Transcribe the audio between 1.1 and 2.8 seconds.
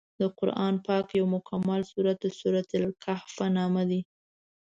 یو مکمل سورت د سورت